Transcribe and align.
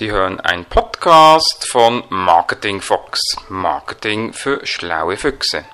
Sie 0.00 0.10
hören 0.10 0.40
einen 0.40 0.64
Podcast 0.64 1.70
von 1.70 2.04
Marketing 2.08 2.80
Fox, 2.80 3.36
Marketing 3.50 4.32
für 4.32 4.64
schlaue 4.64 5.18
Füchse. 5.18 5.66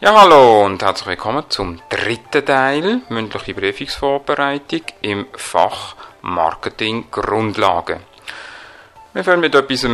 Ja, 0.00 0.18
hallo 0.18 0.64
und 0.64 0.82
herzlich 0.82 1.08
willkommen 1.08 1.44
zum 1.50 1.78
dritten 1.90 2.46
Teil 2.46 3.02
mündliche 3.10 3.52
Prüfungsvorbereitung 3.52 4.80
im 5.02 5.26
Fach 5.34 5.94
Marketing 6.22 7.10
Grundlagen. 7.10 8.00
Wir 9.12 9.24
fangen 9.24 9.42
mit 9.42 9.54
etwas 9.54 9.86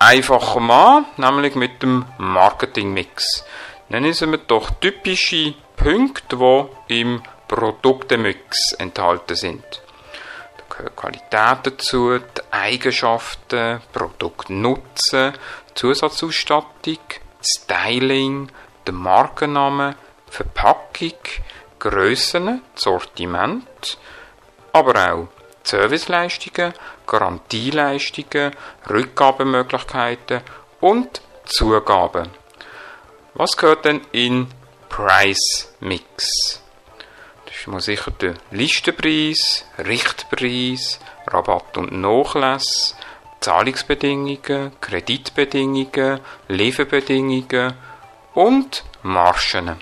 einfachem 0.00 0.70
an, 0.72 1.06
nämlich 1.16 1.54
mit 1.54 1.80
dem 1.80 2.04
Marketing 2.18 2.92
Mix. 2.92 3.44
Nennen 3.88 4.12
wir 4.32 4.38
doch 4.38 4.68
typische 4.80 5.54
Punkte, 5.76 6.68
die 6.88 7.02
im 7.02 7.22
Produktemix 7.46 8.72
enthalten 8.72 9.36
sind. 9.36 9.80
Gehört 10.82 10.96
Qualität 10.96 11.58
dazu, 11.62 12.18
die 12.18 12.40
Eigenschaften, 12.50 13.80
Produktnutzen, 13.92 15.32
Zusatzausstattung, 15.76 16.98
Styling, 17.40 18.50
der 18.84 18.94
Markenname, 18.94 19.94
Verpackung, 20.28 21.14
Grössen, 21.78 22.62
Sortiment, 22.74 23.96
aber 24.72 25.12
auch 25.12 25.28
Serviceleistungen, 25.62 26.74
Garantieleistungen, 27.06 28.50
Rückgabemöglichkeiten 28.90 30.40
und 30.80 31.22
Zugaben. 31.44 32.28
Was 33.34 33.56
gehört 33.56 33.84
denn 33.84 34.00
in 34.10 34.48
Price 34.88 35.72
Mix? 35.78 36.61
Ist 37.62 37.68
mal 37.68 37.80
sicher 37.80 38.10
der 38.10 38.34
Listenpreis, 38.50 39.64
Richtpreis, 39.78 40.98
Rabatt 41.28 41.78
und 41.78 41.92
Nachlass, 41.92 42.96
Zahlungsbedingungen, 43.38 44.72
Kreditbedingungen, 44.80 46.18
Lieferbedingungen 46.48 47.74
und 48.34 48.82
Margen. 49.04 49.80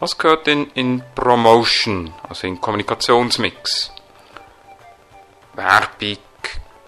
Was 0.00 0.16
gehört 0.16 0.46
denn 0.46 0.70
in 0.72 1.02
Promotion, 1.14 2.14
also 2.26 2.46
in 2.46 2.58
Kommunikationsmix? 2.58 3.92
Werbung, 5.52 6.16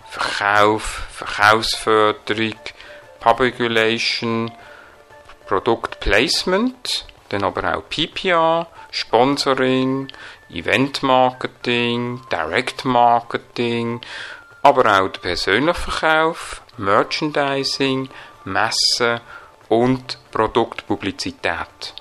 Verkauf, 0.09 1.09
Verkaufsförderung, 1.11 2.59
Public 3.21 3.61
Relation, 3.61 4.51
Product 5.47 6.01
Placement, 6.01 7.05
dann 7.29 7.45
aber 7.45 7.77
auch 7.77 7.83
PPA, 7.91 8.67
Sponsoring, 8.95 10.07
Event 10.51 11.03
Marketing, 11.03 12.21
Direct 12.31 12.85
Marketing, 12.85 14.01
aber 14.63 15.03
auch 15.03 15.09
der 15.09 15.21
persönliche 15.21 15.75
Verkauf, 15.75 16.63
Merchandising, 16.77 18.09
Messen 18.45 19.21
und 19.69 20.19
Produktpublizität. 20.31 21.95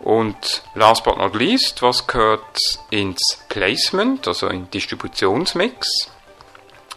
Und 0.00 0.62
last 0.74 1.04
but 1.04 1.18
not 1.18 1.34
least, 1.34 1.82
was 1.82 2.06
gehört 2.06 2.58
ins 2.88 3.44
Placement, 3.50 4.26
also 4.26 4.48
in 4.48 4.70
Distributionsmix? 4.70 6.10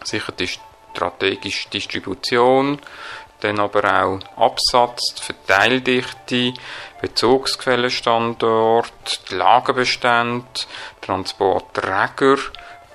Sicher 0.05 0.31
die 0.31 0.49
strategische 0.93 1.69
Distribution, 1.69 2.79
dann 3.39 3.59
aber 3.59 4.03
auch 4.03 4.19
Absatz, 4.35 5.13
Verteildichte, 5.19 6.53
Bezugsquellenstandort, 7.01 9.29
die 9.29 9.35
Lagerbestände, 9.35 10.45
Transportträger, 11.01 12.37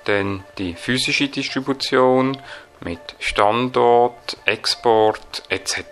dann 0.05 0.43
die 0.57 0.73
physische 0.73 1.27
Distribution 1.29 2.37
mit 2.81 3.15
Standort, 3.19 4.37
Export 4.45 5.43
etc. 5.49 5.83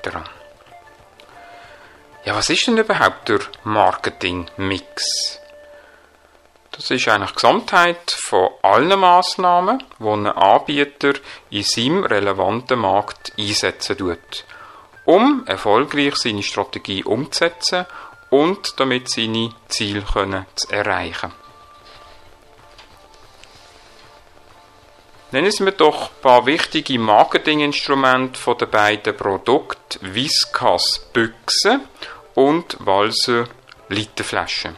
Ja, 2.25 2.35
was 2.35 2.49
ist 2.49 2.67
denn 2.67 2.77
überhaupt 2.77 3.29
der 3.29 3.39
Marketing-Mix? 3.63 5.40
Das 6.71 6.89
ist 6.89 7.07
eigentlich 7.07 7.31
die 7.31 7.35
Gesamtheit 7.35 8.11
von 8.11 8.49
allen 8.61 8.99
Massnahmen, 8.99 9.83
die 9.99 10.07
ein 10.07 10.27
Anbieter 10.27 11.13
in 11.49 11.63
seinem 11.63 12.05
relevanten 12.05 12.79
Markt 12.79 13.33
einsetzen 13.37 13.97
tut, 13.97 14.45
um 15.05 15.45
erfolgreich 15.47 16.15
seine 16.15 16.43
Strategie 16.43 17.03
umzusetzen 17.03 17.85
und 18.29 18.79
damit 18.79 19.09
seine 19.09 19.53
Ziele 19.67 20.01
können 20.01 20.45
zu 20.55 20.69
erreichen. 20.71 21.33
Nennen 25.31 25.51
Sie 25.51 25.63
mir 25.63 25.71
doch 25.71 26.09
ein 26.09 26.21
paar 26.21 26.45
wichtige 26.45 26.99
Marketinginstrumente 26.99 28.55
den 28.55 28.69
beiden 28.69 29.15
Produkten 29.15 30.13
Viscas 30.13 31.07
Büchse 31.13 31.81
und 32.35 32.77
Walser 32.79 33.45
Literflaschen. 33.87 34.75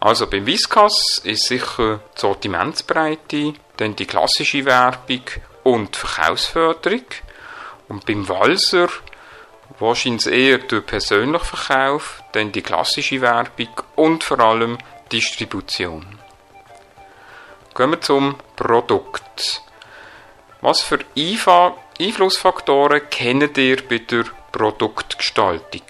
Also 0.00 0.28
beim 0.28 0.46
Viscas 0.46 1.20
ist 1.24 1.46
sicher 1.46 2.00
die 2.14 2.20
Sortimentsbreite, 2.20 3.54
dann 3.76 3.96
die 3.96 4.06
klassische 4.06 4.64
Werbung 4.64 5.22
und 5.64 5.94
die 5.94 5.98
Verkaufsförderung. 5.98 7.04
Und 7.88 8.06
beim 8.06 8.28
Walser 8.28 8.88
wahrscheinlich 9.78 10.26
eher 10.26 10.58
der 10.58 10.80
persönliche 10.82 11.44
Verkauf, 11.44 12.22
dann 12.32 12.52
die 12.52 12.62
klassische 12.62 13.20
Werbung 13.20 13.68
und 13.96 14.24
vor 14.24 14.40
allem 14.40 14.78
Distribution. 15.10 16.18
Gehen 17.74 17.90
wir 17.90 18.00
zum 18.00 18.36
Produkt. 18.56 19.62
Was 20.60 20.80
für 20.80 20.98
Einflussfaktoren 22.00 23.08
kennt 23.10 23.56
ihr 23.58 23.88
bei 23.88 23.98
der 23.98 24.24
Produktgestaltung? 24.52 25.82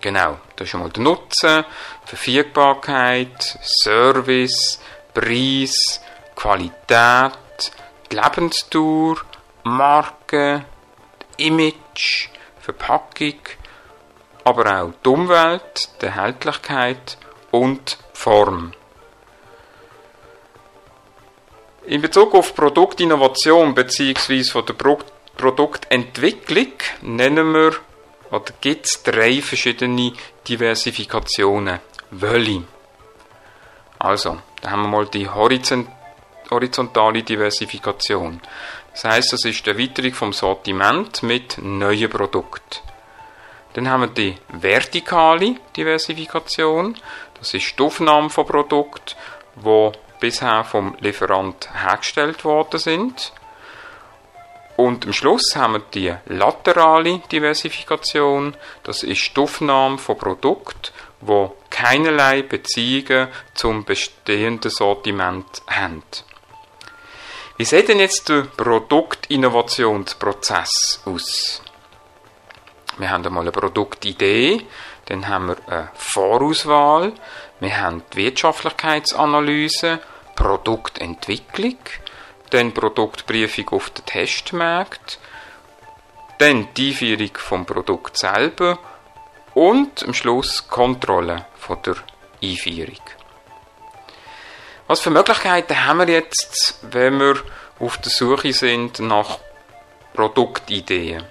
Genau, 0.00 0.38
das 0.56 0.68
ist 0.68 0.74
einmal 0.74 0.90
der 0.90 1.02
Nutzen, 1.02 1.64
Verfügbarkeit, 2.06 3.58
Service, 3.62 4.80
Preis, 5.12 6.00
Qualität, 6.34 7.32
die 8.10 8.16
Lebensdauer, 8.16 9.16
Marke, 9.64 10.64
Image, 11.36 12.28
Verpackung, 12.60 13.40
aber 14.44 14.82
auch 14.82 14.92
die 15.04 15.08
Umwelt, 15.08 15.90
die 16.00 16.06
Erhältlichkeit 16.06 17.18
und 17.50 17.98
Form. 18.14 18.72
In 21.86 22.00
Bezug 22.00 22.34
auf 22.34 22.54
Produktinnovation 22.54 23.74
bzw. 23.74 24.44
von 24.44 24.64
Produktentwicklung 25.36 26.72
nennen 27.02 27.52
wir 27.52 27.72
oder 28.30 28.52
gibt 28.60 28.86
es 28.86 29.02
drei 29.02 29.42
verschiedene 29.42 30.12
Diversifikationen. 30.46 31.80
Welche? 32.10 32.64
Also, 33.98 34.38
da 34.62 34.70
haben 34.70 34.82
wir 34.82 34.88
mal 34.88 35.06
die 35.06 35.28
horizontale 35.28 37.22
Diversifikation. 37.22 38.40
Das 38.92 39.04
heißt, 39.04 39.32
das 39.32 39.44
ist 39.44 39.64
die 39.64 39.70
Erweiterung 39.70 40.14
vom 40.14 40.32
Sortiment 40.32 41.22
mit 41.22 41.58
neuen 41.58 42.10
Produkten. 42.10 42.80
Dann 43.74 43.88
haben 43.88 44.00
wir 44.02 44.08
die 44.08 44.36
vertikale 44.48 45.56
Diversifikation. 45.76 46.96
Das 47.38 47.54
ist 47.54 47.78
die 47.78 47.82
Aufnahme 47.82 48.28
von 48.28 48.46
Produkten, 48.46 49.14
die 49.56 49.92
bisher 50.18 50.64
vom 50.64 50.96
Lieferant 51.00 51.70
hergestellt 51.72 52.44
worden 52.44 52.80
sind. 52.80 53.32
Und 54.80 55.04
am 55.04 55.12
Schluss 55.12 55.54
haben 55.56 55.74
wir 55.74 55.82
die 55.92 56.14
laterale 56.32 57.18
Diversifikation. 57.30 58.56
Das 58.82 59.02
ist 59.02 59.36
die 59.36 59.40
Aufnahme 59.40 59.98
von 59.98 60.16
Produkten, 60.16 60.90
die 61.20 61.48
keinerlei 61.68 62.40
Beziehungen 62.40 63.28
zum 63.52 63.84
bestehenden 63.84 64.70
Sortiment 64.70 65.60
haben. 65.66 66.02
Wie 67.58 67.66
sieht 67.66 67.90
denn 67.90 68.00
jetzt 68.00 68.30
der 68.30 68.44
Produktinnovationsprozess 68.56 71.02
aus? 71.04 71.60
Wir 72.96 73.10
haben 73.10 73.26
einmal 73.26 73.42
eine 73.42 73.52
Produktidee, 73.52 74.64
dann 75.06 75.28
haben 75.28 75.48
wir 75.48 75.56
eine 75.66 75.90
Vorauswahl, 75.92 77.12
wir 77.60 77.78
haben 77.78 78.02
die 78.14 78.16
Wirtschaftlichkeitsanalyse, 78.16 79.98
Produktentwicklung, 80.36 81.76
dann 82.50 82.72
Produktprüfung 82.72 83.68
auf 83.70 83.90
den 83.90 84.04
Testmärkten, 84.06 85.20
dann 86.38 86.68
die 86.74 86.90
Einführung 86.90 87.30
vom 87.36 87.66
Produkt 87.66 88.16
selber 88.16 88.78
und 89.54 90.04
am 90.04 90.14
Schluss 90.14 90.68
Kontrolle 90.68 91.46
von 91.58 91.82
der 91.82 91.96
Einführung. 92.42 93.00
Was 94.86 95.00
für 95.00 95.10
Möglichkeiten 95.10 95.86
haben 95.86 95.98
wir 95.98 96.08
jetzt, 96.08 96.78
wenn 96.82 97.20
wir 97.20 97.36
auf 97.78 97.98
der 97.98 98.10
Suche 98.10 98.52
sind 98.52 98.98
nach 98.98 99.38
Produktideen? 100.14 101.24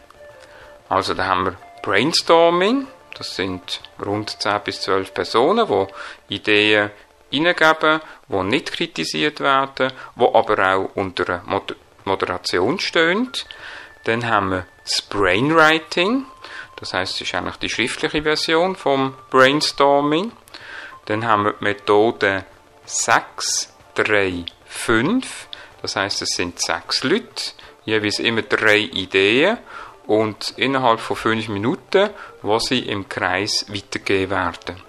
Also 0.88 1.14
da 1.14 1.26
haben 1.26 1.46
wir 1.46 1.58
Brainstorming, 1.82 2.88
das 3.18 3.36
sind 3.36 3.82
rund 4.04 4.42
10 4.42 4.62
bis 4.62 4.82
12 4.82 5.14
Personen, 5.14 5.68
die 6.30 6.36
Ideen 6.36 6.92
hineingeben, 7.30 8.02
die 8.30 8.44
nicht 8.44 8.72
kritisiert 8.72 9.40
werden, 9.40 9.92
die 10.16 10.24
aber 10.34 10.74
auch 10.76 10.90
unter 10.96 11.44
Moderation 12.06 12.80
stehen. 12.80 13.32
Dann 14.06 14.28
haben 14.28 14.52
wir 14.52 14.66
das 14.84 15.02
Brainwriting, 15.02 16.26
das 16.80 16.94
heißt, 16.94 17.16
es 17.16 17.22
ist 17.22 17.36
eigentlich 17.36 17.58
die 17.58 17.70
schriftliche 17.70 18.24
Version 18.24 18.76
vom 18.76 19.14
Brainstorming. 19.30 20.32
Dann 21.06 21.26
haben 21.26 21.46
wir 21.46 21.54
die 21.54 21.64
Methode 21.64 22.46
6, 22.86 23.74
3, 23.96 24.46
5. 24.66 25.48
Das 25.82 25.96
heißt, 25.96 26.22
es 26.22 26.30
sind 26.30 26.60
sechs 26.60 27.04
Leute, 27.04 27.52
jeweils 27.86 28.20
immer 28.20 28.42
drei 28.42 28.78
Ideen 28.78 29.58
und 30.08 30.54
innerhalb 30.58 31.00
von 31.00 31.16
fünf 31.16 31.50
Minuten, 31.50 32.10
wo 32.42 32.60
sie 32.60 32.80
im 32.80 33.08
Kreis 33.08 33.66
weitergegeben 33.70 34.32
werden. 34.32 34.89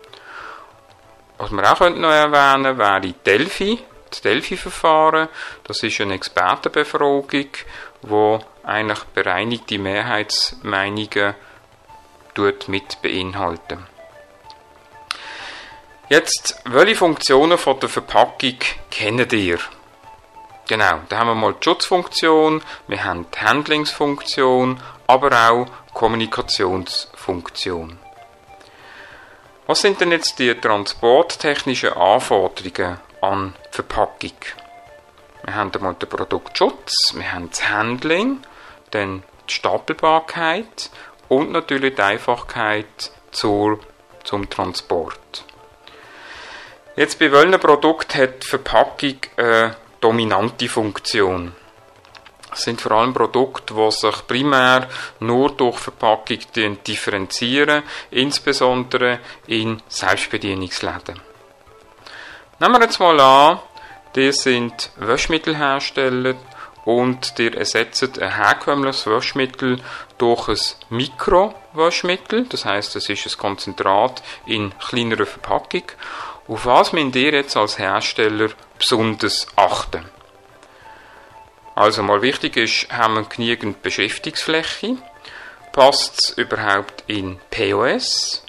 Was 1.41 1.51
wir 1.53 1.73
auch 1.73 1.81
noch 1.89 2.11
erwähnen 2.11 2.77
wäre 2.77 3.15
Delphi, 3.25 3.79
das 4.11 4.21
Delphi-Verfahren. 4.21 5.31
Das 5.65 5.83
ist 5.83 5.99
eine 6.03 6.13
Expertenbefragung, 6.13 7.49
wo 8.03 8.41
eigentlich 8.63 9.05
bereinigte 9.15 9.79
Mehrheitsmeinungen 9.79 11.35
mit 12.67 13.01
beinhalten. 13.01 13.87
Jetzt, 16.11 16.61
welche 16.67 16.97
Funktionen 16.97 17.57
von 17.57 17.81
der 17.81 17.89
Verpackung 17.89 18.59
kennt 18.91 19.33
ihr? 19.33 19.61
Genau, 20.69 21.01
da 21.09 21.21
haben 21.21 21.29
wir 21.29 21.35
mal 21.35 21.55
die 21.55 21.65
Schutzfunktion, 21.65 22.63
wir 22.87 23.03
haben 23.03 23.25
die 23.35 23.39
Handlingsfunktion, 23.39 24.79
aber 25.07 25.51
auch 25.51 25.67
Kommunikationsfunktion. 25.95 27.99
Was 29.71 29.83
sind 29.83 30.01
denn 30.01 30.11
jetzt 30.11 30.41
die 30.41 30.53
transporttechnischen 30.53 31.93
Anforderungen 31.93 32.99
an 33.21 33.55
die 33.71 33.77
Verpackung? 33.77 34.33
Wir 35.45 35.55
haben 35.55 35.73
einmal 35.73 35.95
den 35.95 36.09
Produktschutz, 36.09 37.15
wir 37.15 37.33
haben 37.33 37.51
das 37.51 37.71
Handling, 37.71 38.41
dann 38.91 39.23
die 39.49 39.55
Stapelbarkeit 39.55 40.91
und 41.29 41.53
natürlich 41.53 41.95
die 41.95 42.03
Einfachkeit 42.03 43.13
zur, 43.31 43.79
zum 44.25 44.51
Transport. 44.51 45.45
Jetzt 46.97 47.21
bei 47.21 47.31
welchem 47.31 47.61
Produkt 47.61 48.17
hat 48.17 48.43
die 48.43 48.49
Verpackung 48.49 49.19
eine 49.37 49.77
dominante 50.01 50.69
Funktion? 50.69 51.55
Sind 52.53 52.81
vor 52.81 52.93
allem 52.93 53.15
Produkte, 53.15 53.75
die 53.75 53.91
sich 53.91 54.27
primär 54.27 54.89
nur 55.21 55.53
durch 55.53 55.79
Verpackung 55.79 56.39
differenzieren, 56.87 57.83
insbesondere 58.11 59.21
in 59.47 59.81
Selbstbedienungsläden. 59.89 61.21
Nehmen 62.59 62.75
wir 62.75 62.83
jetzt 62.83 63.01
mal 63.01 63.19
an, 63.21 63.61
die 64.15 64.33
sind 64.33 64.91
Waschmittelhersteller 64.97 66.35
und 66.85 67.39
die 67.39 67.55
ersetzen 67.55 68.13
ein 68.21 68.35
herkömmliches 68.35 69.07
Waschmittel 69.07 69.81
durch 70.19 70.49
ein 70.49 70.59
Mikrowaschmittel, 70.91 72.47
das 72.47 72.65
heißt, 72.65 72.97
es 72.97 73.09
ist 73.09 73.27
ein 73.27 73.39
Konzentrat 73.39 74.23
in 74.47 74.77
kleinerer 74.79 75.27
Verpackung. 75.27 75.85
Auf 76.49 76.67
was 76.67 76.93
müsst 76.93 77.17
ihr 77.17 77.33
jetzt 77.33 77.57
als 77.57 77.79
Hersteller 77.79 78.49
besonders 78.77 79.47
achten? 79.57 80.05
Also 81.81 82.03
mal 82.03 82.21
wichtig 82.21 82.59
ist, 82.59 82.93
haben 82.93 83.15
wir 83.15 83.23
genügend 83.23 83.81
Beschriftungsfläche? 83.81 84.99
Passt 85.73 86.19
es 86.19 86.31
überhaupt 86.37 87.05
in 87.07 87.41
POS? 87.51 88.45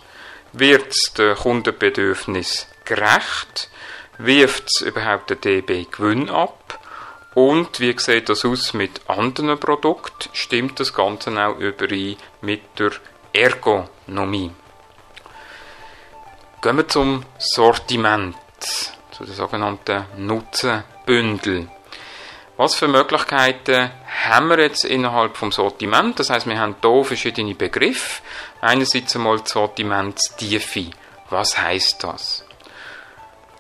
Wird 0.52 0.90
es 0.90 1.14
den 1.14 1.38
Kundenbedürfnis 1.38 2.68
gerecht? 2.84 3.70
Wirft 4.18 4.66
es 4.68 4.82
überhaupt 4.82 5.30
den 5.30 5.40
DB 5.40 5.86
Gewinn 5.90 6.30
ab? 6.30 6.78
Und 7.34 7.80
wie 7.80 7.98
sieht 7.98 8.28
das 8.28 8.44
aus 8.44 8.74
mit 8.74 9.00
anderen 9.08 9.58
Produkten? 9.58 10.30
Stimmt 10.34 10.82
das 10.82 10.94
Ganze 10.94 11.32
auch 11.42 11.58
überein 11.58 12.18
mit 12.42 12.64
der 12.78 12.92
Ergonomie? 13.32 14.52
Gehen 16.62 16.76
wir 16.76 16.88
zum 16.90 17.24
Sortiment, 17.38 18.36
zu 18.60 19.24
den 19.24 19.34
sogenannten 19.34 20.04
Nutzenbündel. 20.18 21.70
Was 22.62 22.76
für 22.76 22.88
Möglichkeiten 22.88 23.90
haben 24.24 24.50
wir 24.50 24.60
jetzt 24.60 24.86
innerhalb 24.86 25.36
vom 25.36 25.52
Sortiment? 25.52 26.20
Das 26.20 26.30
heißt, 26.30 26.46
wir 26.46 26.60
haben 26.60 26.76
hier 26.80 27.04
verschiedene 27.04 27.56
Begriffe. 27.56 28.22
Einerseits 28.62 29.16
einmal 29.16 29.40
die 29.40 29.50
Sortimentstiefe. 29.50 30.92
Was 31.32 31.58
heißt 31.58 32.04
das? 32.04 32.46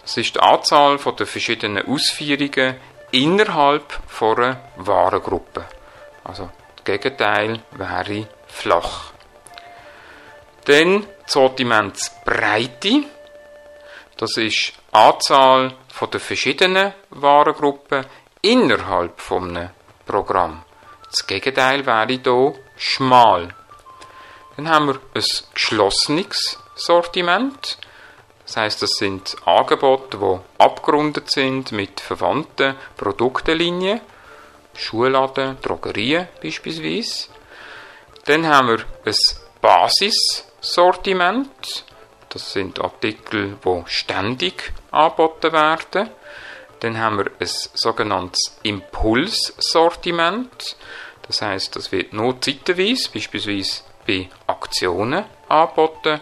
Das 0.03 0.17
ist 0.17 0.35
die 0.35 0.39
Anzahl 0.39 0.99
der 0.99 1.25
verschiedenen 1.25 1.87
Ausführungen 1.87 2.75
innerhalb 3.09 3.91
von 4.05 4.37
einer 4.37 4.61
Warengruppe. 4.75 5.65
Also 6.23 6.51
das 6.75 6.85
Gegenteil 6.85 7.59
wäre 7.71 8.27
flach. 8.45 9.13
Dann 10.65 11.01
die 11.01 11.07
Sortimentsbreite. 11.25 13.05
Das 14.15 14.37
ist 14.37 14.73
die 14.73 14.73
Anzahl 14.91 15.73
der 15.99 16.19
verschiedenen 16.19 16.93
Warengruppen 17.09 18.05
innerhalb 18.41 19.19
von 19.19 19.55
einem 19.55 19.69
Programm. 20.05 20.63
Das 21.09 21.27
Gegenteil 21.27 21.85
wäre 21.85 22.07
hier 22.07 22.55
schmal. 22.77 23.53
Dann 24.55 24.69
haben 24.69 24.87
wir 24.87 24.95
ein 24.95 25.23
geschlossenes 25.53 26.57
Sortiment. 26.75 27.77
Das 28.45 28.57
heißt, 28.57 28.81
das 28.81 28.91
sind 28.91 29.35
Angebote, 29.45 30.17
die 30.17 30.39
abgerundet 30.57 31.31
sind 31.31 31.71
mit 31.71 32.01
verwandten 32.01 32.75
Produktenlinien. 32.97 34.01
Schuhladen, 34.73 35.57
Drogerien 35.61 36.27
beispielsweise. 36.41 37.27
Dann 38.25 38.47
haben 38.47 38.69
wir 38.69 38.79
ein 39.05 39.15
Basissortiment. 39.61 41.85
Das 42.29 42.53
sind 42.53 42.79
Artikel, 42.79 43.57
die 43.63 43.83
ständig 43.87 44.71
angeboten 44.91 45.51
werden. 45.51 46.09
Dann 46.81 46.99
haben 46.99 47.19
wir 47.19 47.31
ein 47.39 47.47
sogenanntes 47.47 48.57
Impulssortiment. 48.63 50.75
Das 51.27 51.41
heißt, 51.41 51.75
das 51.75 51.91
wird 51.91 52.11
nur 52.11 52.41
zeitweise, 52.41 53.09
beispielsweise 53.11 53.83
bei 54.05 54.29
Aktionen 54.47 55.25
angeboten. 55.47 56.19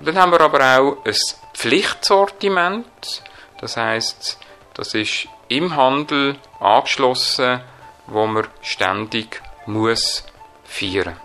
Dann 0.00 0.18
haben 0.18 0.32
wir 0.32 0.40
aber 0.40 0.78
auch 0.78 1.04
ein 1.04 1.14
Pflichtsortiment. 1.54 3.22
Das 3.60 3.76
heißt, 3.76 4.38
das 4.74 4.94
ist 4.94 5.28
im 5.48 5.76
Handel 5.76 6.36
angeschlossen, 6.60 7.60
wo 8.06 8.26
man 8.26 8.46
ständig 8.62 9.42
muss 9.66 10.24
feiern. 10.64 11.16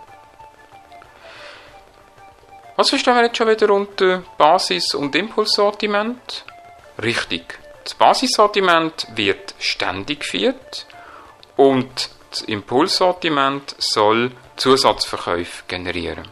Was 2.76 2.88
verstehen 2.88 3.14
wir 3.14 3.24
jetzt 3.24 3.36
schon 3.36 3.48
wieder 3.48 3.70
unter 3.70 4.22
Basis- 4.38 4.94
und 4.94 5.14
Impulssortiment? 5.14 6.44
Richtig. 7.02 7.58
Das 7.90 7.96
Basissortiment 7.96 9.08
wird 9.16 9.56
ständig 9.58 10.20
geführt 10.20 10.86
und 11.56 12.10
das 12.30 12.42
Impulssortiment 12.42 13.74
soll 13.78 14.30
Zusatzverkäufe 14.54 15.64
generieren. 15.66 16.28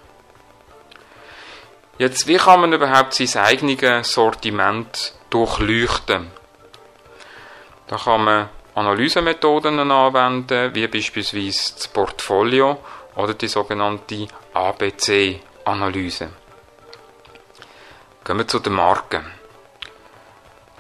Jetzt, 1.99 2.29
wie 2.29 2.37
kann 2.37 2.61
man 2.61 2.73
überhaupt 2.73 3.15
sein 3.15 3.45
eigenes 3.45 4.13
Sortiment 4.13 5.15
durchleuchten? 5.31 6.31
Da 7.89 7.97
kann 7.97 8.23
man 8.23 8.49
Analysemethoden 8.77 9.81
anwenden, 9.81 10.73
wie 10.77 10.87
beispielsweise 10.87 11.75
das 11.75 11.89
Portfolio 11.89 12.79
oder 13.17 13.35
die 13.35 13.49
sogenannte 13.49 14.29
ABC-Analyse. 14.55 16.29
Gehen 18.25 18.39
wir 18.39 18.47
zu 18.47 18.61
den 18.61 18.75
Marken. 18.75 19.38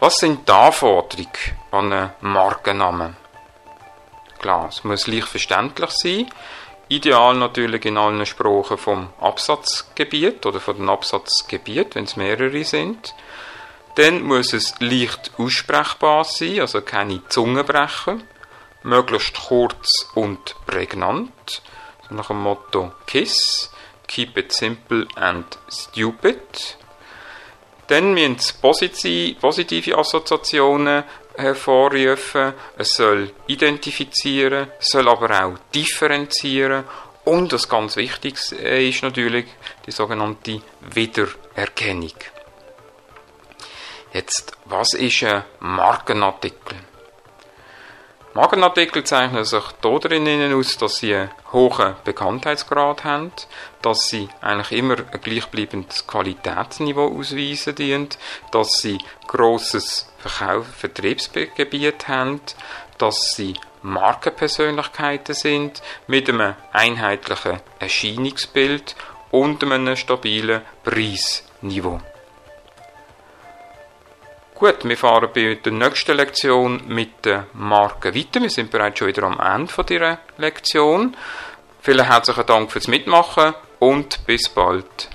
Was 0.01 0.19
sind 0.19 0.49
die 0.49 0.53
Anforderungen 0.53 1.29
an 1.73 1.93
einen 1.93 2.11
Markennamen? 2.21 3.17
Klar, 4.39 4.69
es 4.69 4.85
muss 4.85 5.09
leicht 5.09 5.27
verständlich 5.27 5.91
sein. 5.91 6.31
Ideal 6.87 7.35
natürlich 7.35 7.85
in 7.85 7.99
allen 7.99 8.25
Sprachen 8.25 8.79
vom 8.79 9.11
Absatzgebiet 9.21 10.47
oder 10.47 10.61
von 10.61 10.77
den 10.77 10.89
Absatzgebiet, 10.89 11.97
wenn 11.97 12.05
es 12.05 12.17
mehrere 12.17 12.63
sind. 12.63 13.13
Dann 13.97 14.23
muss 14.23 14.53
es 14.53 14.79
leicht 14.79 15.33
aussprechbar 15.37 16.23
sein, 16.23 16.61
also 16.61 16.81
keine 16.81 17.27
Zungenbrecher. 17.29 18.19
Möglichst 18.85 19.49
kurz 19.49 20.09
und 20.15 20.55
prägnant. 20.65 21.63
Nach 22.09 22.29
dem 22.29 22.41
Motto 22.41 22.93
KISS, 23.07 23.73
Keep 24.07 24.39
it 24.39 24.53
simple 24.53 25.07
and 25.17 25.45
stupid. 25.69 26.78
Dann 27.89 28.15
müssen 28.15 28.37
es 28.37 28.53
positive 28.53 29.97
Assoziationen 29.97 31.05
hervorrufen, 31.37 32.53
es 32.77 32.95
soll 32.95 33.31
identifizieren, 33.47 34.69
soll 34.79 35.09
aber 35.09 35.45
auch 35.45 35.59
differenzieren 35.75 36.85
und 37.25 37.53
das 37.53 37.69
ganz 37.69 37.97
Wichtigste 37.97 38.57
ist 38.57 39.03
natürlich 39.03 39.47
die 39.87 39.91
sogenannte 39.91 40.61
Wiedererkennung. 40.93 42.15
Jetzt, 44.13 44.53
was 44.65 44.95
ist 44.95 45.23
ein 45.23 45.45
Markenartikel? 45.61 46.77
Markenartikel 48.39 49.03
zeichnen 49.03 49.45
sich 49.45 49.65
darin 49.81 50.55
aus, 50.55 50.77
dass 50.79 50.99
sie 50.99 51.13
einen 51.13 51.31
hohen 51.53 51.97
Bekanntheitsgrad 52.05 53.03
haben, 53.03 53.33
dass 53.83 54.11
sie 54.11 54.29
eigentlich 54.41 54.79
immer 54.79 54.95
ein 55.11 55.21
gleichbleibendes 55.21 56.07
Qualitätsniveau 56.07 57.19
ausweisen 57.19 57.75
dienen, 57.75 58.11
dass 58.53 58.81
sie 58.81 58.99
grosses 59.27 60.09
Verkauf 60.19 60.69
Vertriebsgebiet 60.69 62.07
haben, 62.07 62.41
dass 62.99 63.35
sie 63.35 63.55
Markenpersönlichkeiten 63.83 65.35
sind 65.35 65.83
mit 66.07 66.29
einem 66.29 66.55
einheitlichen 66.73 67.59
Erscheinungsbild 67.81 68.95
und 69.33 69.65
einem 69.65 69.97
stabilen 69.97 70.63
Preisniveau. 70.85 72.01
Gut, 74.59 74.83
wir 74.83 74.97
fahren 74.97 75.29
bei 75.33 75.55
der 75.55 75.71
nächsten 75.71 76.17
Lektion 76.17 76.83
mit 76.89 77.25
den 77.25 77.45
Marken 77.53 78.13
weiter. 78.13 78.43
Wir 78.43 78.51
sind 78.51 78.73
bereits 78.73 78.99
schon 78.99 79.07
wieder 79.07 79.23
am 79.23 79.39
Ende 79.39 79.85
dieser 79.85 80.19
Lektion. 80.37 81.17
Vielen 81.81 82.05
herzlichen 82.05 82.45
Dank 82.45 82.73
fürs 82.73 82.89
Mitmachen 82.89 83.55
und 83.79 84.27
bis 84.27 84.49
bald. 84.49 85.11